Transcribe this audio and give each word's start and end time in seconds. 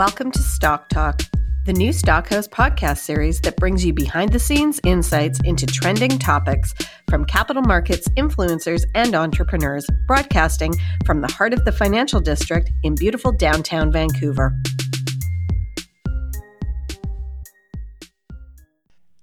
Welcome 0.00 0.30
to 0.30 0.38
Stock 0.38 0.88
Talk, 0.88 1.20
the 1.66 1.74
new 1.74 1.92
Stockhouse 1.92 2.48
podcast 2.48 3.00
series 3.00 3.38
that 3.42 3.58
brings 3.58 3.84
you 3.84 3.92
behind 3.92 4.32
the 4.32 4.38
scenes 4.38 4.80
insights 4.82 5.40
into 5.44 5.66
trending 5.66 6.18
topics 6.18 6.72
from 7.10 7.26
capital 7.26 7.60
markets, 7.60 8.08
influencers, 8.16 8.80
and 8.94 9.14
entrepreneurs, 9.14 9.86
broadcasting 10.06 10.72
from 11.04 11.20
the 11.20 11.30
heart 11.30 11.52
of 11.52 11.62
the 11.66 11.72
financial 11.72 12.18
district 12.18 12.70
in 12.82 12.94
beautiful 12.94 13.30
downtown 13.30 13.92
Vancouver. 13.92 14.54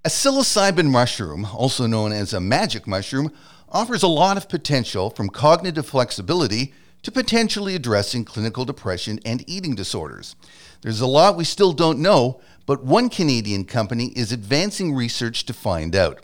A 0.05 0.09
psilocybin 0.09 0.91
mushroom, 0.91 1.45
also 1.45 1.87
known 1.87 2.11
as 2.11 2.33
a 2.33 2.39
magic 2.39 2.85
mushroom, 2.85 3.31
offers 3.69 4.03
a 4.03 4.07
lot 4.07 4.37
of 4.37 4.47
potential 4.47 5.09
from 5.09 5.29
cognitive 5.29 5.87
flexibility 5.87 6.71
to 7.07 7.11
potentially 7.13 7.73
addressing 7.73 8.25
clinical 8.25 8.65
depression 8.65 9.17
and 9.23 9.41
eating 9.49 9.75
disorders. 9.75 10.35
There's 10.81 10.99
a 10.99 11.07
lot 11.07 11.37
we 11.37 11.45
still 11.45 11.71
don't 11.71 11.99
know, 11.99 12.41
but 12.65 12.83
one 12.83 13.09
Canadian 13.09 13.63
company 13.63 14.07
is 14.07 14.33
advancing 14.33 14.93
research 14.93 15.45
to 15.45 15.53
find 15.53 15.95
out. 15.95 16.19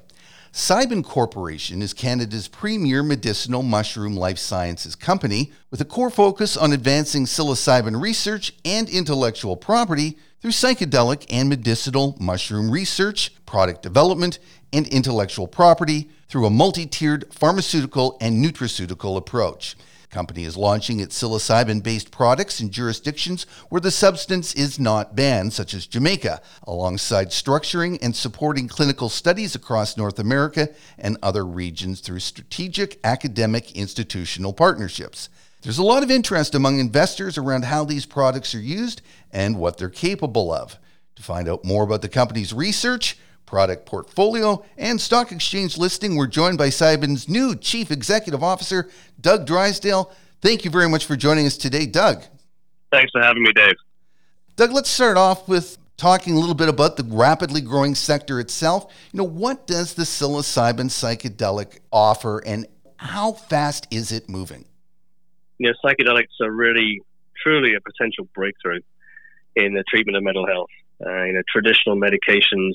Cybin 0.51 1.01
Corporation 1.01 1.81
is 1.81 1.93
Canada's 1.93 2.49
premier 2.49 3.01
medicinal 3.01 3.63
mushroom 3.63 4.17
life 4.17 4.37
sciences 4.37 4.93
company 4.93 5.53
with 5.71 5.79
a 5.79 5.85
core 5.85 6.09
focus 6.09 6.57
on 6.57 6.73
advancing 6.73 7.23
psilocybin 7.23 8.01
research 8.01 8.51
and 8.65 8.89
intellectual 8.89 9.55
property 9.55 10.17
through 10.41 10.51
psychedelic 10.51 11.25
and 11.29 11.47
medicinal 11.47 12.17
mushroom 12.19 12.69
research, 12.69 13.31
product 13.45 13.83
development, 13.83 14.37
and 14.73 14.85
intellectual 14.89 15.47
property 15.47 16.09
through 16.27 16.45
a 16.45 16.49
multi 16.49 16.85
tiered 16.85 17.33
pharmaceutical 17.33 18.17
and 18.19 18.43
nutraceutical 18.43 19.15
approach. 19.15 19.77
Company 20.13 20.43
is 20.43 20.55
launching 20.55 20.99
its 20.99 21.19
psilocybin 21.19 21.81
based 21.81 22.11
products 22.11 22.61
in 22.61 22.69
jurisdictions 22.69 23.47
where 23.69 23.81
the 23.81 23.89
substance 23.89 24.53
is 24.53 24.77
not 24.77 25.15
banned, 25.15 25.53
such 25.53 25.73
as 25.73 25.87
Jamaica, 25.87 26.39
alongside 26.67 27.29
structuring 27.29 27.97
and 27.99 28.15
supporting 28.15 28.67
clinical 28.67 29.09
studies 29.09 29.55
across 29.55 29.97
North 29.97 30.19
America 30.19 30.69
and 30.99 31.17
other 31.23 31.43
regions 31.43 31.99
through 31.99 32.19
strategic 32.19 32.99
academic 33.03 33.71
institutional 33.75 34.53
partnerships. 34.53 35.29
There's 35.63 35.79
a 35.79 35.83
lot 35.83 36.03
of 36.03 36.11
interest 36.11 36.53
among 36.53 36.77
investors 36.77 37.35
around 37.35 37.65
how 37.65 37.83
these 37.83 38.05
products 38.05 38.53
are 38.53 38.59
used 38.59 39.01
and 39.31 39.57
what 39.57 39.79
they're 39.79 39.89
capable 39.89 40.53
of. 40.53 40.77
To 41.15 41.23
find 41.23 41.49
out 41.49 41.65
more 41.65 41.83
about 41.83 42.03
the 42.03 42.09
company's 42.09 42.53
research, 42.53 43.17
product 43.53 43.85
portfolio, 43.85 44.65
and 44.79 44.99
stock 44.99 45.31
exchange 45.31 45.77
listing, 45.77 46.15
we're 46.15 46.25
joined 46.25 46.57
by 46.57 46.69
Cybin's 46.69 47.29
new 47.29 47.55
Chief 47.55 47.91
Executive 47.91 48.41
Officer, 48.41 48.89
Doug 49.21 49.45
Drysdale. 49.45 50.11
Thank 50.41 50.65
you 50.65 50.71
very 50.71 50.89
much 50.89 51.05
for 51.05 51.15
joining 51.15 51.45
us 51.45 51.55
today, 51.55 51.85
Doug. 51.85 52.23
Thanks 52.91 53.11
for 53.11 53.21
having 53.21 53.43
me, 53.43 53.53
Dave. 53.53 53.75
Doug, 54.55 54.71
let's 54.71 54.89
start 54.89 55.17
off 55.17 55.47
with 55.47 55.77
talking 55.97 56.33
a 56.33 56.39
little 56.39 56.55
bit 56.55 56.67
about 56.67 56.97
the 56.97 57.03
rapidly 57.03 57.61
growing 57.61 57.93
sector 57.93 58.39
itself. 58.39 58.91
You 59.11 59.19
know, 59.19 59.23
what 59.23 59.67
does 59.67 59.93
the 59.93 60.03
psilocybin 60.03 60.89
psychedelic 60.89 61.77
offer 61.91 62.39
and 62.39 62.65
how 62.97 63.33
fast 63.33 63.85
is 63.91 64.11
it 64.11 64.27
moving? 64.27 64.65
you 65.59 65.69
know, 65.69 65.73
psychedelics 65.85 66.41
are 66.41 66.51
really, 66.51 67.01
truly 67.41 67.75
a 67.75 67.81
potential 67.81 68.27
breakthrough 68.33 68.79
in 69.55 69.73
the 69.73 69.83
treatment 69.87 70.17
of 70.17 70.23
mental 70.23 70.47
health. 70.47 70.69
Uh, 71.05 71.23
you 71.25 71.33
know, 71.33 71.41
traditional 71.51 71.95
medications 71.95 72.73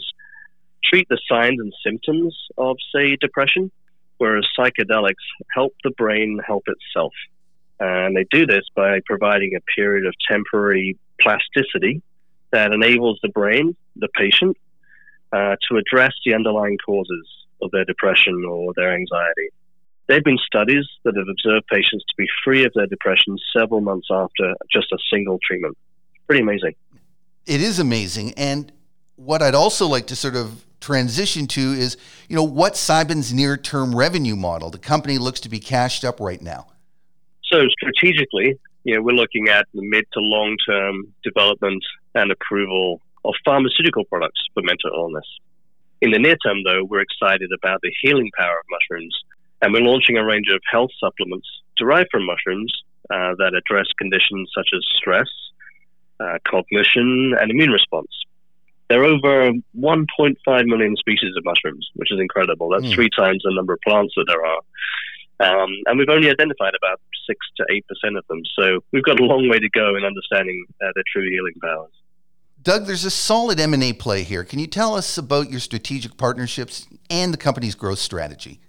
treat 0.85 1.09
the 1.09 1.19
signs 1.31 1.59
and 1.61 1.73
symptoms 1.85 2.37
of, 2.57 2.77
say, 2.95 3.17
depression, 3.17 3.71
whereas 4.19 4.47
psychedelics 4.59 5.15
help 5.55 5.75
the 5.85 5.91
brain 5.91 6.41
help 6.47 6.65
itself. 6.67 7.13
And 7.81 8.17
they 8.17 8.27
do 8.31 8.47
this 8.47 8.65
by 8.75 9.01
providing 9.07 9.55
a 9.55 9.61
period 9.77 10.07
of 10.07 10.15
temporary 10.29 10.99
plasticity 11.21 12.03
that 12.51 12.73
enables 12.73 13.19
the 13.23 13.29
brain, 13.29 13.77
the 13.97 14.09
patient, 14.17 14.57
uh, 15.33 15.57
to 15.69 15.77
address 15.77 16.13
the 16.25 16.35
underlying 16.35 16.79
causes 16.85 17.27
of 17.63 17.71
their 17.71 17.85
depression 17.85 18.45
or 18.49 18.73
their 18.75 18.95
anxiety. 18.95 19.49
There 20.07 20.17
have 20.17 20.25
been 20.25 20.39
studies 20.39 20.87
that 21.05 21.15
have 21.17 21.29
observed 21.29 21.67
patients 21.67 22.05
to 22.09 22.15
be 22.17 22.27
free 22.43 22.65
of 22.65 22.73
their 22.75 22.87
depression 22.87 23.37
several 23.55 23.83
months 23.83 24.09
after 24.11 24.55
just 24.73 24.91
a 24.93 24.99
single 25.13 25.39
treatment. 25.47 25.77
Pretty 26.27 26.43
amazing. 26.43 26.75
It 27.47 27.61
is 27.61 27.79
amazing. 27.79 28.33
And 28.35 28.73
what 29.17 29.43
I'd 29.43 29.55
also 29.55 29.87
like 29.87 30.07
to 30.09 30.17
sort 30.17 30.37
of 30.37 30.65
transition 30.89 31.47
to 31.47 31.61
is, 31.61 31.99
you 32.31 32.37
know, 32.37 32.43
what 32.43 32.73
Cybin's 32.73 33.35
near-term 33.35 33.95
revenue 33.95 34.37
model? 34.37 34.71
The 34.71 34.79
company 34.79 35.19
looks 35.19 35.39
to 35.41 35.51
be 35.51 35.59
cashed 35.59 36.03
up 36.03 36.19
right 36.19 36.41
now. 36.41 36.69
So 37.45 37.59
strategically, 37.69 38.59
you 38.85 38.95
know, 38.95 39.03
we're 39.03 39.13
looking 39.13 39.51
at 39.51 39.67
the 39.75 39.83
mid 39.83 40.07
to 40.15 40.21
long-term 40.21 41.13
development 41.23 41.85
and 42.15 42.33
approval 42.33 43.03
of 43.27 43.35
pharmaceutical 43.45 44.05
products 44.07 44.41
for 44.55 44.63
mental 44.63 44.91
illness. 44.95 45.27
In 46.01 46.11
the 46.11 46.19
near 46.19 46.37
term, 46.37 46.65
though, 46.65 46.85
we're 46.85 47.03
excited 47.03 47.51
about 47.53 47.81
the 47.83 47.93
healing 48.01 48.31
power 48.39 48.57
of 48.59 48.65
mushrooms 48.71 49.15
and 49.61 49.75
we're 49.75 49.83
launching 49.83 50.17
a 50.17 50.25
range 50.25 50.47
of 50.51 50.63
health 50.73 50.91
supplements 50.99 51.49
derived 51.77 52.09
from 52.11 52.25
mushrooms 52.25 52.73
uh, 53.11 53.35
that 53.37 53.53
address 53.55 53.89
conditions 53.99 54.51
such 54.57 54.71
as 54.75 54.81
stress, 54.97 55.29
uh, 56.21 56.39
cognition, 56.47 57.35
and 57.39 57.51
immune 57.51 57.73
response. 57.73 58.09
There 58.89 59.03
are 59.03 59.05
over 59.05 59.53
1.5 59.79 60.67
million 60.67 60.97
species 60.97 61.35
of 61.37 61.45
mushrooms, 61.45 61.89
which 61.95 62.11
is 62.11 62.19
incredible. 62.21 62.71
That's 62.71 62.85
mm. 62.85 62.95
three 62.95 63.11
times 63.15 63.43
the 63.45 63.55
number 63.55 63.75
of 63.75 63.81
plants 63.87 64.15
that 64.17 64.25
there 64.27 64.45
are. 64.45 64.61
Um, 65.41 65.71
and 65.87 65.99
we've 65.99 66.09
only 66.09 66.31
identified 66.31 66.73
about 66.83 67.01
six 67.27 67.39
to 67.59 67.67
eight 67.71 67.85
percent 67.87 68.17
of 68.17 68.27
them. 68.29 68.43
So 68.59 68.81
we've 68.93 69.05
got 69.05 69.21
a 69.21 69.25
long 69.25 69.49
way 69.49 69.59
to 69.59 69.69
go 69.71 69.95
in 69.97 70.05
understanding 70.05 70.65
uh, 70.83 70.89
their 70.95 71.05
true 71.13 71.29
healing 71.31 71.55
powers. 71.63 71.93
Doug, 72.61 72.87
there's 72.87 73.05
a 73.05 73.11
solid 73.11 73.61
M&A 73.61 73.93
play 73.93 74.25
here. 74.25 74.43
Can 74.43 74.59
you 74.59 74.67
tell 74.67 74.95
us 74.95 75.17
about 75.17 75.49
your 75.49 75.61
strategic 75.61 76.17
partnerships 76.17 76.87
and 77.09 77.33
the 77.33 77.39
company's 77.39 77.77
growth 77.77 78.01
strategy? 78.01 78.61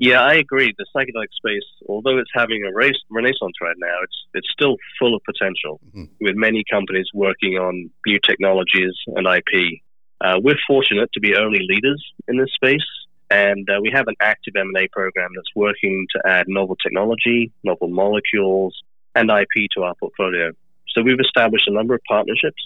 Yeah, 0.00 0.22
I 0.22 0.36
agree. 0.36 0.74
The 0.78 0.86
psychedelic 0.96 1.28
space, 1.36 1.68
although 1.86 2.16
it's 2.16 2.30
having 2.34 2.64
a 2.64 2.74
race, 2.74 2.96
renaissance 3.10 3.52
right 3.60 3.76
now, 3.76 3.96
it's 4.02 4.16
it's 4.32 4.48
still 4.50 4.76
full 4.98 5.14
of 5.14 5.20
potential. 5.24 5.78
Mm-hmm. 5.88 6.24
With 6.24 6.36
many 6.36 6.64
companies 6.72 7.06
working 7.12 7.58
on 7.58 7.90
new 8.06 8.18
technologies 8.26 8.94
and 9.08 9.26
IP, 9.26 9.82
uh, 10.22 10.40
we're 10.42 10.56
fortunate 10.66 11.10
to 11.12 11.20
be 11.20 11.34
early 11.36 11.58
leaders 11.68 12.02
in 12.28 12.38
this 12.38 12.48
space, 12.54 12.88
and 13.30 13.68
uh, 13.68 13.78
we 13.82 13.90
have 13.92 14.08
an 14.08 14.14
active 14.22 14.54
M&A 14.56 14.88
program 14.88 15.32
that's 15.36 15.54
working 15.54 16.06
to 16.16 16.22
add 16.26 16.46
novel 16.48 16.76
technology, 16.76 17.52
novel 17.62 17.88
molecules, 17.88 18.74
and 19.14 19.30
IP 19.30 19.68
to 19.76 19.82
our 19.82 19.94
portfolio. 20.00 20.50
So 20.94 21.02
we've 21.02 21.20
established 21.20 21.68
a 21.68 21.74
number 21.74 21.94
of 21.94 22.00
partnerships, 22.08 22.62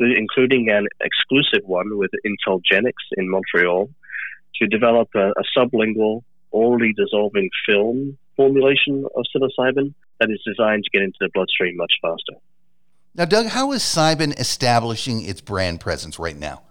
including 0.00 0.70
an 0.70 0.86
exclusive 1.02 1.68
one 1.68 1.98
with 1.98 2.12
IntelGenx 2.24 2.94
in 3.18 3.28
Montreal, 3.28 3.90
to 4.56 4.66
develop 4.66 5.10
a, 5.14 5.32
a 5.32 5.44
sublingual 5.54 6.22
orally 6.52 6.92
dissolving 6.96 7.50
film 7.66 8.16
formulation 8.36 9.04
of 9.16 9.24
psilocybin 9.34 9.94
that 10.20 10.30
is 10.30 10.40
designed 10.46 10.84
to 10.84 10.90
get 10.90 11.02
into 11.02 11.18
the 11.20 11.28
bloodstream 11.34 11.76
much 11.76 11.92
faster. 12.00 12.40
Now, 13.14 13.26
Doug, 13.26 13.46
how 13.46 13.72
is 13.72 13.82
Cybin 13.82 14.38
establishing 14.38 15.22
its 15.22 15.40
brand 15.40 15.80
presence 15.80 16.18
right 16.18 16.36
now? 16.36 16.62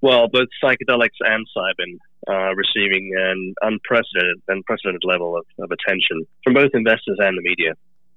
Well, 0.00 0.28
both 0.28 0.48
psychedelics 0.62 1.18
and 1.20 1.46
Cybin 1.54 1.98
are 2.28 2.54
receiving 2.54 3.12
an 3.16 3.54
unprecedented, 3.60 4.42
unprecedented 4.48 5.02
level 5.04 5.36
of, 5.36 5.44
of 5.58 5.70
attention 5.70 6.26
from 6.42 6.54
both 6.54 6.70
investors 6.74 7.18
and 7.18 7.36
the 7.36 7.42
media. 7.42 7.74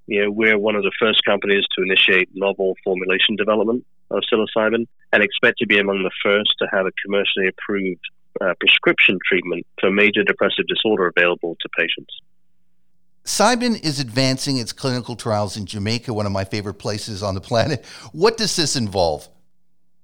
You 0.08 0.24
know, 0.24 0.32
we're 0.32 0.58
one 0.58 0.76
of 0.76 0.84
the 0.84 0.92
first 1.00 1.24
companies 1.26 1.66
to 1.78 1.84
initiate 1.84 2.30
novel 2.34 2.76
formulation 2.84 3.36
development 3.36 3.86
of 4.10 4.24
psilocybin 4.32 4.88
and 5.14 5.24
expect 5.24 5.60
to 5.60 5.68
be 5.68 5.80
among 5.80 6.04
the 6.04 6.12
first 6.24 6.52
to 6.60 6.68
have 6.72 6.86
a 6.86 6.92
commercially 7.06 7.48
approved 7.48 8.02
uh, 8.42 8.54
prescription 8.60 9.20
treatment 9.28 9.66
for 9.80 9.92
major 9.92 10.24
depressive 10.24 10.66
disorder 10.68 11.12
available 11.16 11.58
to 11.62 11.70
patients. 11.78 12.14
Cybin 13.26 13.84
is 13.84 14.00
advancing 14.00 14.58
its 14.58 14.74
clinical 14.74 15.16
trials 15.16 15.56
in 15.58 15.66
Jamaica, 15.66 16.14
one 16.14 16.26
of 16.26 16.32
my 16.32 16.46
favorite 16.46 16.76
places 16.76 17.22
on 17.22 17.36
the 17.36 17.42
planet. 17.42 17.86
What 18.12 18.38
does 18.38 18.56
this 18.56 18.76
involve? 18.76 19.28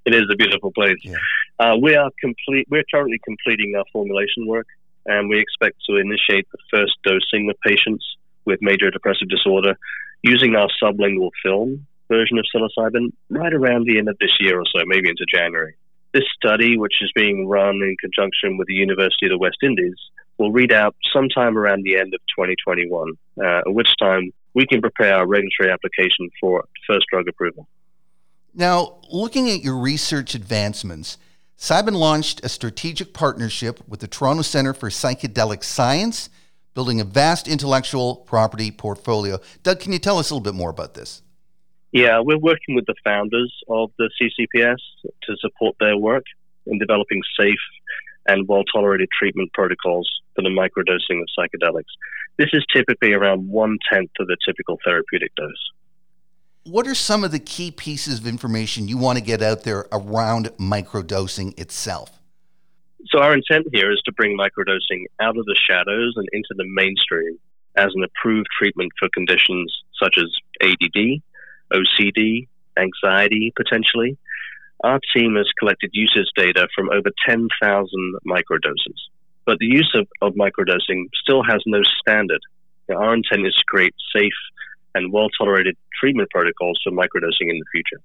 It 0.05 0.13
is 0.13 0.23
a 0.31 0.35
beautiful 0.35 0.71
place. 0.71 0.97
Yeah. 1.03 1.15
Uh, 1.57 1.77
we 1.81 1.95
are 1.95 2.11
complete. 2.21 2.67
We're 2.69 2.83
currently 2.93 3.19
completing 3.25 3.73
our 3.75 3.85
formulation 3.91 4.45
work, 4.45 4.67
and 5.07 5.29
we 5.29 5.39
expect 5.39 5.77
to 5.89 5.95
initiate 5.95 6.47
the 6.51 6.59
first 6.69 6.93
dosing 7.03 7.49
of 7.49 7.55
patients 7.61 8.05
with 8.45 8.59
major 8.61 8.91
depressive 8.91 9.29
disorder 9.29 9.75
using 10.21 10.55
our 10.55 10.67
sublingual 10.81 11.31
film 11.41 11.87
version 12.07 12.37
of 12.37 12.45
psilocybin 12.53 13.11
right 13.29 13.53
around 13.53 13.87
the 13.87 13.97
end 13.97 14.09
of 14.09 14.17
this 14.19 14.31
year 14.39 14.59
or 14.59 14.65
so, 14.65 14.83
maybe 14.85 15.09
into 15.09 15.25
January. 15.33 15.75
This 16.15 16.23
study, 16.33 16.77
which 16.77 16.93
is 17.01 17.11
being 17.13 17.45
run 17.45 17.75
in 17.75 17.97
conjunction 17.99 18.57
with 18.57 18.69
the 18.69 18.73
University 18.73 19.25
of 19.25 19.31
the 19.31 19.37
West 19.37 19.57
Indies, 19.61 19.97
will 20.37 20.49
read 20.49 20.71
out 20.71 20.95
sometime 21.11 21.57
around 21.57 21.83
the 21.83 21.97
end 21.97 22.13
of 22.13 22.21
2021, 22.37 23.11
uh, 23.37 23.57
at 23.67 23.73
which 23.73 23.89
time 23.99 24.31
we 24.53 24.65
can 24.65 24.79
prepare 24.79 25.15
our 25.15 25.27
regulatory 25.27 25.69
application 25.69 26.29
for 26.39 26.63
first 26.87 27.05
drug 27.11 27.27
approval. 27.27 27.67
Now, 28.53 28.99
looking 29.11 29.49
at 29.49 29.61
your 29.61 29.75
research 29.75 30.35
advancements, 30.35 31.17
Cybin 31.59 31.95
launched 31.95 32.45
a 32.45 32.47
strategic 32.47 33.13
partnership 33.13 33.85
with 33.85 33.99
the 33.99 34.07
Toronto 34.07 34.41
Centre 34.41 34.73
for 34.73 34.89
Psychedelic 34.89 35.65
Science, 35.65 36.29
building 36.75 37.01
a 37.01 37.03
vast 37.03 37.45
intellectual 37.45 38.15
property 38.15 38.71
portfolio. 38.71 39.37
Doug, 39.63 39.81
can 39.81 39.91
you 39.91 39.99
tell 39.99 40.17
us 40.17 40.29
a 40.29 40.33
little 40.33 40.49
bit 40.49 40.55
more 40.55 40.69
about 40.69 40.93
this? 40.93 41.21
Yeah, 41.91 42.19
we're 42.19 42.37
working 42.37 42.75
with 42.75 42.85
the 42.85 42.95
founders 43.03 43.53
of 43.69 43.91
the 43.97 44.09
CCPS 44.19 44.77
to 45.23 45.37
support 45.39 45.75
their 45.79 45.97
work 45.97 46.25
in 46.65 46.77
developing 46.79 47.21
safe 47.39 47.59
and 48.27 48.47
well 48.47 48.63
tolerated 48.63 49.09
treatment 49.17 49.51
protocols 49.53 50.09
for 50.35 50.41
the 50.41 50.49
microdosing 50.49 51.21
of 51.21 51.27
psychedelics. 51.37 51.93
This 52.37 52.49
is 52.53 52.65
typically 52.73 53.13
around 53.13 53.47
one 53.47 53.77
tenth 53.91 54.11
of 54.19 54.27
the 54.27 54.37
typical 54.45 54.77
therapeutic 54.83 55.33
dose. 55.35 55.71
What 56.63 56.87
are 56.87 56.95
some 56.95 57.23
of 57.23 57.31
the 57.31 57.39
key 57.39 57.71
pieces 57.71 58.19
of 58.19 58.25
information 58.25 58.87
you 58.87 58.97
want 58.97 59.19
to 59.19 59.23
get 59.23 59.41
out 59.41 59.63
there 59.63 59.85
around 59.91 60.47
microdosing 60.57 61.57
itself? 61.59 62.19
So, 63.07 63.19
our 63.19 63.35
intent 63.35 63.67
here 63.71 63.91
is 63.91 64.01
to 64.05 64.11
bring 64.13 64.35
microdosing 64.35 65.05
out 65.21 65.37
of 65.37 65.45
the 65.45 65.55
shadows 65.69 66.13
and 66.15 66.27
into 66.33 66.55
the 66.57 66.65
mainstream 66.67 67.37
as 67.77 67.91
an 67.93 68.03
approved 68.03 68.47
treatment 68.57 68.91
for 68.97 69.09
conditions 69.13 69.71
such 70.01 70.17
as 70.17 70.25
ADD, 70.63 71.21
OCD, 71.73 72.47
anxiety, 72.77 73.53
potentially. 73.55 74.17
Our 74.83 74.99
team 75.15 75.35
has 75.35 75.47
collected 75.57 75.91
usage 75.93 76.27
data 76.35 76.67
from 76.75 76.89
over 76.89 77.09
10,000 77.27 78.15
microdoses. 78.27 78.99
But 79.45 79.59
the 79.59 79.67
use 79.67 79.91
of, 79.95 80.07
of 80.21 80.33
microdosing 80.33 81.05
still 81.21 81.43
has 81.43 81.61
no 81.65 81.81
standard. 82.01 82.41
Our 82.89 83.13
intent 83.13 83.47
is 83.47 83.55
to 83.55 83.63
create 83.67 83.95
safe 84.15 84.33
and 84.93 85.11
well 85.11 85.29
tolerated 85.37 85.75
treatment 85.99 86.29
protocols 86.29 86.79
for 86.83 86.91
microdosing 86.91 87.49
in 87.49 87.59
the 87.59 87.65
future. 87.71 88.01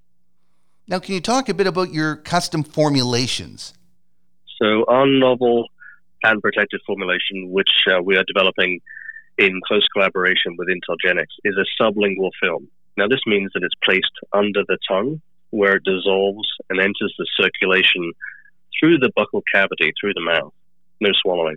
Now, 0.89 0.99
can 0.99 1.15
you 1.15 1.21
talk 1.21 1.49
a 1.49 1.55
bit 1.55 1.67
about 1.67 1.93
your 1.93 2.17
custom 2.17 2.63
formulations? 2.63 3.75
So, 4.61 4.85
our 4.89 5.07
novel 5.07 5.69
patent 6.23 6.43
protected 6.43 6.81
formulation, 6.87 7.51
which 7.51 7.71
uh, 7.91 8.03
we 8.03 8.17
are 8.17 8.25
developing 8.25 8.81
in 9.39 9.61
close 9.67 9.87
collaboration 9.93 10.57
with 10.59 10.69
IntelGenx, 10.69 11.27
is 11.45 11.55
a 11.57 11.83
sublingual 11.83 12.31
film. 12.43 12.69
Now, 13.01 13.09
this 13.09 13.25
means 13.25 13.51
that 13.55 13.63
it's 13.63 13.75
placed 13.83 14.13
under 14.35 14.61
the 14.69 14.77
tongue 14.87 15.23
where 15.49 15.77
it 15.77 15.85
dissolves 15.85 16.47
and 16.69 16.79
enters 16.79 17.15
the 17.17 17.27
circulation 17.35 18.13
through 18.79 18.99
the 18.99 19.11
buccal 19.17 19.41
cavity, 19.51 19.95
through 19.99 20.13
the 20.13 20.21
mouth. 20.21 20.53
No 21.01 21.09
swallowing. 21.23 21.57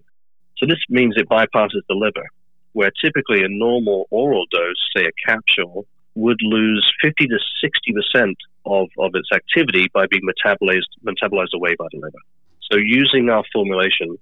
So, 0.57 0.65
this 0.65 0.79
means 0.87 1.15
it 1.17 1.27
bypasses 1.27 1.81
the 1.89 1.95
liver, 1.95 2.25
where 2.71 2.91
typically 3.03 3.43
a 3.43 3.49
normal 3.49 4.07
oral 4.09 4.45
dose, 4.53 4.79
say 4.95 5.03
a 5.03 5.11
capsule, 5.29 5.85
would 6.15 6.39
lose 6.41 6.89
50 7.01 7.27
to 7.27 7.37
60% 7.61 8.35
of, 8.65 8.87
of 8.97 9.11
its 9.13 9.27
activity 9.33 9.89
by 9.93 10.05
being 10.07 10.23
metabolized, 10.23 10.87
metabolized 11.05 11.53
away 11.53 11.75
by 11.77 11.87
the 11.91 11.99
liver. 11.99 12.23
So, 12.71 12.77
using 12.77 13.29
our 13.29 13.43
formulation, 13.51 14.17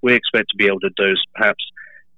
we 0.00 0.14
expect 0.14 0.48
to 0.52 0.56
be 0.56 0.68
able 0.68 0.80
to 0.80 0.90
dose 0.96 1.22
perhaps 1.34 1.62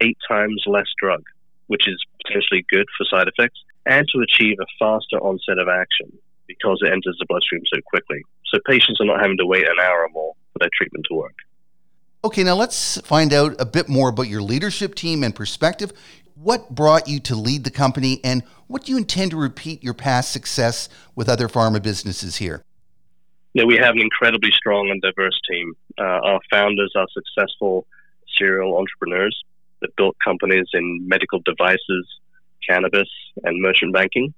eight 0.00 0.18
times 0.28 0.62
less 0.66 0.86
drug, 1.02 1.24
which 1.66 1.88
is 1.88 2.00
potentially 2.24 2.64
good 2.70 2.86
for 2.96 3.04
side 3.10 3.26
effects, 3.26 3.58
and 3.86 4.06
to 4.14 4.20
achieve 4.20 4.56
a 4.60 4.66
faster 4.78 5.18
onset 5.20 5.58
of 5.58 5.68
action 5.68 6.16
because 6.46 6.78
it 6.82 6.92
enters 6.92 7.16
the 7.18 7.26
bloodstream 7.28 7.62
so 7.72 7.80
quickly. 7.86 8.22
So, 8.52 8.58
patients 8.66 9.00
are 9.00 9.06
not 9.06 9.20
having 9.20 9.38
to 9.38 9.46
wait 9.46 9.64
an 9.64 9.76
hour 9.82 10.04
or 10.04 10.08
more 10.10 10.34
for 10.52 10.58
their 10.60 10.70
treatment 10.76 11.06
to 11.10 11.16
work. 11.16 11.34
Okay, 12.24 12.42
now 12.42 12.54
let's 12.54 13.00
find 13.02 13.32
out 13.32 13.60
a 13.60 13.66
bit 13.66 13.88
more 13.88 14.08
about 14.08 14.28
your 14.28 14.42
leadership 14.42 14.94
team 14.94 15.22
and 15.22 15.34
perspective. 15.34 15.92
What 16.34 16.74
brought 16.74 17.06
you 17.06 17.20
to 17.20 17.36
lead 17.36 17.64
the 17.64 17.70
company, 17.70 18.20
and 18.24 18.42
what 18.66 18.84
do 18.84 18.92
you 18.92 18.98
intend 18.98 19.30
to 19.32 19.36
repeat 19.36 19.84
your 19.84 19.94
past 19.94 20.32
success 20.32 20.88
with 21.14 21.28
other 21.28 21.48
pharma 21.48 21.82
businesses 21.82 22.36
here? 22.36 22.64
Yeah, 23.52 23.64
we 23.64 23.76
have 23.76 23.94
an 23.94 24.00
incredibly 24.00 24.50
strong 24.50 24.90
and 24.90 25.00
diverse 25.00 25.38
team. 25.48 25.74
Uh, 25.98 26.02
our 26.02 26.40
founders 26.50 26.92
are 26.96 27.06
successful 27.12 27.86
serial 28.36 28.76
entrepreneurs 28.76 29.44
that 29.80 29.94
built 29.96 30.16
companies 30.24 30.66
in 30.72 31.06
medical 31.06 31.40
devices, 31.44 32.08
cannabis, 32.68 33.08
and 33.42 33.60
merchant 33.60 33.92
banking. 33.92 34.34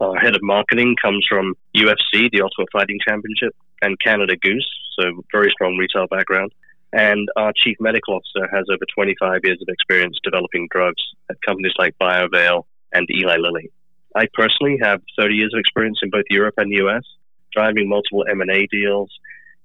Our 0.00 0.16
head 0.16 0.34
of 0.34 0.42
marketing 0.42 0.96
comes 1.00 1.24
from 1.28 1.54
UFC, 1.76 2.30
the 2.32 2.42
Ultimate 2.42 2.68
Fighting 2.72 2.98
Championship, 3.06 3.54
and 3.82 3.98
Canada 4.00 4.36
Goose, 4.36 4.68
so 4.98 5.22
very 5.32 5.50
strong 5.50 5.76
retail 5.76 6.06
background. 6.08 6.52
And 6.92 7.28
our 7.36 7.52
chief 7.56 7.76
medical 7.80 8.14
officer 8.14 8.48
has 8.54 8.66
over 8.70 8.84
25 8.94 9.40
years 9.44 9.58
of 9.62 9.68
experience 9.68 10.18
developing 10.22 10.68
drugs 10.70 11.02
at 11.30 11.36
companies 11.46 11.72
like 11.78 11.96
Biovail 12.00 12.64
and 12.92 13.08
Eli 13.10 13.36
Lilly. 13.36 13.70
I 14.14 14.26
personally 14.34 14.78
have 14.82 15.00
30 15.18 15.34
years 15.34 15.54
of 15.54 15.60
experience 15.60 15.98
in 16.02 16.10
both 16.10 16.24
Europe 16.28 16.54
and 16.58 16.70
the 16.70 16.84
US, 16.84 17.04
driving 17.52 17.88
multiple 17.88 18.24
M&A 18.28 18.66
deals 18.66 19.10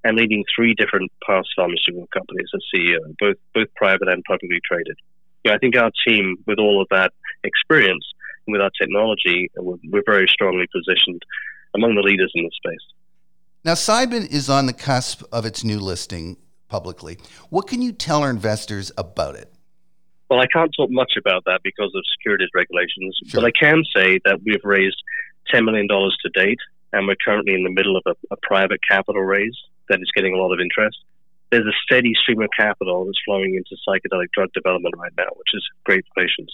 and 0.04 0.15
leading 0.15 0.44
three 0.56 0.74
different 0.74 1.12
past 1.25 1.50
pharmaceutical 1.56 2.07
companies 2.13 2.48
as 2.54 2.62
CEO, 2.74 3.00
both 3.19 3.36
both 3.54 3.68
private 3.75 4.07
and 4.07 4.24
publicly 4.24 4.59
traded. 4.65 4.98
You 5.47 5.53
know, 5.53 5.55
I 5.55 5.59
think 5.59 5.77
our 5.77 5.91
team, 6.05 6.35
with 6.45 6.59
all 6.59 6.81
of 6.81 6.89
that 6.91 7.13
experience 7.45 8.03
and 8.45 8.51
with 8.51 8.61
our 8.61 8.71
technology, 8.77 9.49
we're, 9.55 9.77
we're 9.89 10.03
very 10.05 10.27
strongly 10.29 10.65
positioned 10.75 11.23
among 11.73 11.95
the 11.95 12.01
leaders 12.01 12.29
in 12.35 12.44
the 12.44 12.51
space. 12.53 12.85
Now, 13.63 13.71
Cybin 13.71 14.29
is 14.29 14.49
on 14.49 14.65
the 14.65 14.73
cusp 14.73 15.23
of 15.31 15.45
its 15.45 15.63
new 15.63 15.79
listing 15.79 16.35
publicly. 16.67 17.17
What 17.49 17.65
can 17.65 17.81
you 17.81 17.94
tell 17.94 18.23
our 18.23 18.29
investors 18.29 18.91
about 18.97 19.35
it? 19.35 19.53
Well, 20.29 20.41
I 20.41 20.47
can't 20.47 20.69
talk 20.75 20.89
much 20.91 21.13
about 21.17 21.45
that 21.45 21.61
because 21.63 21.94
of 21.95 22.03
securities 22.17 22.49
regulations, 22.53 23.17
sure. 23.27 23.39
but 23.39 23.47
I 23.47 23.51
can 23.57 23.83
say 23.95 24.19
that 24.25 24.41
we've 24.44 24.65
raised 24.65 25.01
$10 25.53 25.63
million 25.63 25.88
to 25.88 26.29
date, 26.35 26.59
and 26.91 27.07
we're 27.07 27.15
currently 27.25 27.53
in 27.53 27.63
the 27.63 27.71
middle 27.71 27.95
of 27.95 28.03
a, 28.05 28.15
a 28.31 28.38
private 28.41 28.81
capital 28.89 29.23
raise 29.23 29.55
that 29.88 30.01
is 30.01 30.11
getting 30.13 30.33
a 30.33 30.38
lot 30.38 30.51
of 30.51 30.59
interest. 30.59 30.97
There's 31.51 31.65
a 31.65 31.75
steady 31.85 32.13
stream 32.21 32.41
of 32.41 32.49
capital 32.57 33.05
that's 33.05 33.19
flowing 33.25 33.55
into 33.55 33.75
psychedelic 33.88 34.31
drug 34.33 34.51
development 34.53 34.95
right 34.97 35.13
now, 35.17 35.29
which 35.35 35.47
is 35.53 35.63
great 35.85 36.05
for 36.07 36.23
patients. 36.23 36.53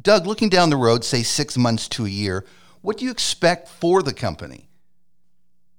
Doug, 0.00 0.26
looking 0.26 0.48
down 0.48 0.70
the 0.70 0.76
road, 0.76 1.04
say 1.04 1.22
six 1.22 1.56
months 1.56 1.88
to 1.88 2.06
a 2.06 2.08
year, 2.08 2.44
what 2.82 2.98
do 2.98 3.04
you 3.04 3.10
expect 3.10 3.68
for 3.68 4.02
the 4.02 4.14
company? 4.14 4.66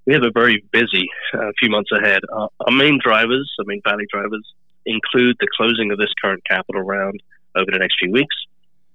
we 0.07 0.13
have 0.13 0.23
a 0.23 0.31
very 0.31 0.63
busy 0.71 1.09
uh, 1.33 1.51
few 1.59 1.69
months 1.69 1.91
ahead. 1.91 2.21
Uh, 2.33 2.47
our 2.61 2.71
main 2.71 2.97
drivers, 3.03 3.53
our 3.59 3.65
main 3.65 3.81
value 3.83 4.07
drivers, 4.11 4.53
include 4.85 5.35
the 5.41 5.47
closing 5.55 5.91
of 5.91 5.97
this 5.97 6.11
current 6.19 6.41
capital 6.49 6.81
round 6.81 7.21
over 7.55 7.69
the 7.69 7.77
next 7.77 7.97
few 7.99 8.09
weeks. 8.11 8.35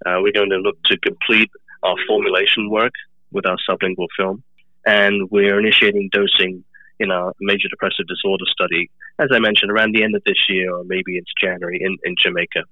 Uh, 0.07 0.17
we're 0.21 0.33
going 0.33 0.49
to 0.49 0.57
look 0.57 0.83
to 0.85 0.97
complete 0.99 1.51
our 1.83 1.95
formulation 2.09 2.71
work 2.71 2.95
with 3.31 3.45
our 3.45 3.59
sublingual 3.69 4.07
film, 4.17 4.43
and 4.87 5.31
we're 5.31 5.61
initiating 5.61 6.09
dosing 6.13 6.65
in 7.03 7.11
our 7.11 7.33
major 7.41 7.69
depressive 7.69 8.07
disorder 8.07 8.45
study, 8.51 8.91
as 9.19 9.29
I 9.33 9.39
mentioned, 9.39 9.71
around 9.71 9.95
the 9.95 10.03
end 10.03 10.15
of 10.15 10.23
this 10.25 10.49
year 10.49 10.75
or 10.75 10.85
maybe 10.85 11.17
it's 11.17 11.31
January 11.41 11.79
in, 11.81 11.97
in 12.05 12.15
Jamaica. 12.23 12.63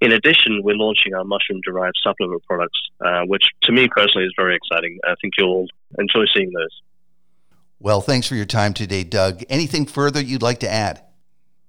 In 0.00 0.12
addition, 0.12 0.62
we're 0.62 0.76
launching 0.76 1.14
our 1.14 1.24
mushroom 1.24 1.60
derived 1.64 1.96
supplement 2.02 2.42
products, 2.44 2.78
uh, 3.04 3.22
which 3.26 3.44
to 3.64 3.72
me 3.72 3.88
personally 3.94 4.26
is 4.26 4.32
very 4.36 4.56
exciting. 4.56 4.98
I 5.04 5.14
think 5.20 5.34
you'll 5.38 5.66
enjoy 5.98 6.24
seeing 6.34 6.50
those. 6.52 6.82
Well, 7.78 8.00
thanks 8.00 8.26
for 8.26 8.34
your 8.34 8.46
time 8.46 8.74
today, 8.74 9.04
Doug. 9.04 9.42
Anything 9.48 9.86
further 9.86 10.20
you'd 10.20 10.42
like 10.42 10.60
to 10.60 10.70
add? 10.70 11.02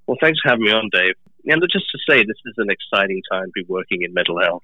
Well, 0.08 0.18
thanks 0.22 0.40
for 0.42 0.50
having 0.50 0.66
me 0.66 0.72
on, 0.72 0.90
Dave. 0.92 1.16
And 1.46 1.62
just 1.72 1.86
to 1.92 1.98
say, 2.10 2.24
this 2.24 2.38
is 2.46 2.54
an 2.58 2.70
exciting 2.70 3.22
time 3.32 3.46
to 3.46 3.52
be 3.54 3.66
working 3.68 4.04
in 4.04 4.14
mental 4.14 4.40
health. 4.40 4.64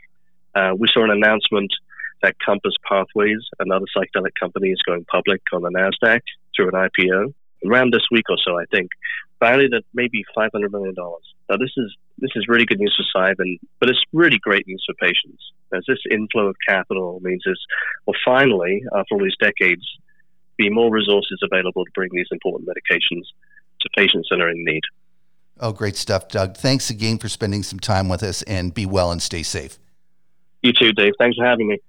Uh, 0.56 0.74
we 0.78 0.88
saw 0.94 1.04
an 1.04 1.12
announcement 1.12 1.72
that 2.22 2.36
Compass 2.44 2.74
Pathways, 2.88 3.40
another 3.60 3.86
psychedelic 3.96 4.32
company, 4.40 4.70
is 4.70 4.82
going 4.86 5.06
public 5.06 5.42
on 5.54 5.62
the 5.62 5.70
NASDAQ 5.70 6.22
through 6.56 6.70
an 6.70 6.90
IPO 6.90 7.34
around 7.66 7.94
this 7.94 8.08
week 8.12 8.26
or 8.30 8.38
so, 8.44 8.58
I 8.58 8.66
think, 8.66 8.90
valued 9.40 9.74
at 9.74 9.84
maybe 9.94 10.24
$500 10.38 10.72
million. 10.72 10.96
Now, 10.98 11.58
this 11.58 11.72
is 11.78 11.96
this 12.20 12.32
is 12.36 12.48
really 12.48 12.66
good 12.66 12.80
news 12.80 12.96
for 12.98 13.20
Cybin, 13.20 13.60
but 13.80 13.90
it's 13.90 14.04
really 14.12 14.40
great 14.40 14.68
news 14.68 14.84
for 14.86 14.94
patients. 14.96 15.42
As 15.74 15.84
this 15.88 16.00
inflow 16.12 16.48
of 16.48 16.56
capital 16.68 17.20
means 17.22 17.44
is, 17.46 17.60
well, 18.06 18.16
finally, 18.26 18.84
after 18.94 19.16
all 19.16 19.24
these 19.24 19.38
decades, 19.40 19.84
be 20.58 20.70
more 20.70 20.92
resources 20.92 21.40
available 21.44 21.86
to 21.86 21.92
bring 21.96 22.10
these 22.12 22.28
important 22.32 22.68
medications 22.68 23.24
to 23.82 23.90
patients 23.96 24.28
that 24.30 24.42
are 24.42 24.50
in 24.50 24.66
need. 24.66 24.82
Oh, 25.62 25.72
great 25.72 25.96
stuff, 25.96 26.28
Doug. 26.28 26.58
Thanks 26.58 26.90
again 26.90 27.18
for 27.18 27.30
spending 27.30 27.64
some 27.64 27.80
time 27.80 28.10
with 28.10 28.24
us 28.24 28.42
and 28.44 28.74
be 28.74 28.86
well 28.86 29.12
and 29.12 29.22
stay 29.22 29.44
safe. 29.44 29.80
You 30.62 30.74
too, 30.74 30.92
Dave. 30.92 31.14
Thanks 31.18 31.38
for 31.38 31.46
having 31.46 31.68
me. 31.68 31.80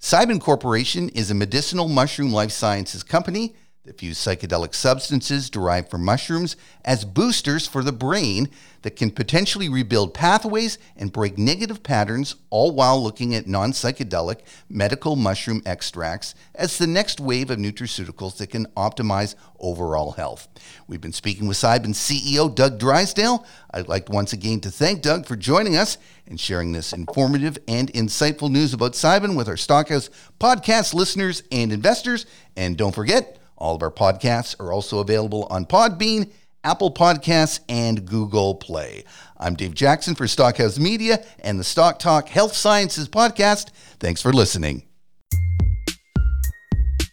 Cybin 0.00 0.40
Corporation 0.40 1.08
is 1.10 1.30
a 1.30 1.34
medicinal 1.34 1.88
mushroom 1.88 2.30
life 2.30 2.50
sciences 2.50 3.02
company 3.02 3.54
that 3.84 3.98
views 3.98 4.18
psychedelic 4.18 4.74
substances 4.74 5.50
derived 5.50 5.90
from 5.90 6.02
mushrooms 6.02 6.56
as 6.86 7.04
boosters 7.04 7.66
for 7.66 7.82
the 7.82 7.92
brain 7.92 8.48
that 8.80 8.96
can 8.96 9.10
potentially 9.10 9.68
rebuild 9.68 10.14
pathways 10.14 10.78
and 10.96 11.12
break 11.12 11.36
negative 11.36 11.82
patterns, 11.82 12.36
all 12.48 12.72
while 12.72 13.02
looking 13.02 13.34
at 13.34 13.46
non 13.46 13.72
psychedelic 13.72 14.40
medical 14.70 15.16
mushroom 15.16 15.60
extracts 15.66 16.34
as 16.54 16.78
the 16.78 16.86
next 16.86 17.20
wave 17.20 17.50
of 17.50 17.58
nutraceuticals 17.58 18.38
that 18.38 18.48
can 18.48 18.66
optimize 18.74 19.34
overall 19.58 20.12
health. 20.12 20.48
We've 20.86 21.00
been 21.00 21.12
speaking 21.12 21.46
with 21.46 21.58
Cybin's 21.58 21.98
CEO, 21.98 22.54
Doug 22.54 22.78
Drysdale. 22.78 23.44
I'd 23.70 23.88
like 23.88 24.08
once 24.08 24.32
again 24.32 24.60
to 24.60 24.70
thank 24.70 25.02
Doug 25.02 25.26
for 25.26 25.36
joining 25.36 25.76
us 25.76 25.98
and 26.26 26.40
sharing 26.40 26.72
this 26.72 26.94
informative 26.94 27.58
and 27.68 27.92
insightful 27.92 28.50
news 28.50 28.72
about 28.72 28.92
Cybin 28.92 29.36
with 29.36 29.48
our 29.48 29.58
Stockhouse 29.58 30.08
podcast 30.40 30.94
listeners 30.94 31.42
and 31.52 31.70
investors. 31.70 32.24
And 32.56 32.78
don't 32.78 32.94
forget, 32.94 33.38
all 33.64 33.74
of 33.74 33.82
our 33.82 33.90
podcasts 33.90 34.60
are 34.60 34.70
also 34.74 34.98
available 34.98 35.46
on 35.48 35.64
Podbean, 35.64 36.30
Apple 36.62 36.92
Podcasts, 36.92 37.60
and 37.66 38.04
Google 38.04 38.56
Play. 38.56 39.04
I'm 39.38 39.54
Dave 39.54 39.72
Jackson 39.72 40.14
for 40.14 40.28
Stockhouse 40.28 40.78
Media 40.78 41.24
and 41.38 41.58
the 41.58 41.64
Stock 41.64 41.98
Talk 41.98 42.28
Health 42.28 42.54
Sciences 42.54 43.08
Podcast. 43.08 43.70
Thanks 43.98 44.20
for 44.20 44.34
listening. 44.34 44.82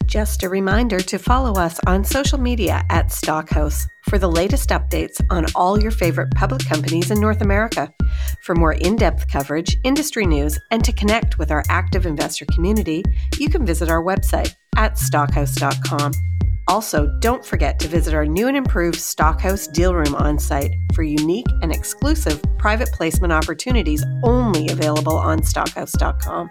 Just 0.06 0.44
a 0.44 0.50
reminder 0.50 1.00
to 1.00 1.18
follow 1.18 1.54
us 1.54 1.80
on 1.88 2.04
social 2.04 2.38
media 2.38 2.84
at 2.90 3.14
Stockhouse 3.14 3.88
for 4.10 4.20
the 4.20 4.30
latest 4.30 4.72
updates 4.72 5.26
on 5.30 5.46
all 5.56 5.82
your 5.82 5.92
favorite 5.92 6.32
public 6.36 6.66
companies 6.66 7.12
in 7.12 7.22
North 7.22 7.40
America. 7.40 7.90
For 8.44 8.56
more 8.56 8.74
in 8.74 8.98
depth 8.98 9.30
coverage, 9.30 9.78
industry 9.86 10.26
news, 10.26 10.60
and 10.70 10.84
to 10.84 10.92
connect 10.92 11.40
with 11.40 11.50
our 11.50 11.64
active 11.70 12.06
investor 12.06 12.46
community, 12.48 13.06
you 13.40 13.48
can 13.48 13.66
visit 13.66 13.88
our 13.88 14.04
website 14.04 14.54
at 14.76 14.96
stockhouse.com. 14.96 16.12
Also, 16.72 17.06
don't 17.20 17.44
forget 17.44 17.78
to 17.80 17.90
visit 17.90 18.14
our 18.14 18.26
new 18.26 18.48
and 18.48 18.56
improved 18.56 18.98
Stockhouse 18.98 19.68
Deal 19.68 19.94
Room 19.94 20.16
on 20.16 20.40
site 20.40 20.72
for 20.94 21.04
unique 21.04 21.48
and 21.62 21.70
exclusive 21.70 22.42
private 22.58 22.90
placement 22.94 23.34
opportunities 23.34 24.06
only 24.24 24.70
available 24.70 25.18
on 25.18 25.40
stockhouse.com. 25.44 26.48